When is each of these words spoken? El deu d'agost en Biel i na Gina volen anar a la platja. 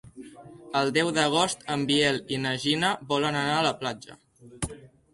El 0.79 0.89
deu 0.95 1.11
d'agost 1.17 1.61
en 1.75 1.85
Biel 1.93 2.19
i 2.37 2.41
na 2.49 2.57
Gina 2.67 2.93
volen 3.15 3.41
anar 3.45 3.57
a 3.63 3.65
la 3.71 3.79
platja. 3.85 4.21